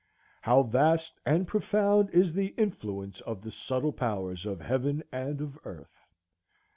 [0.41, 5.59] "How vast and profound is the influence of the subtile powers of Heaven and of
[5.63, 5.95] Earth!"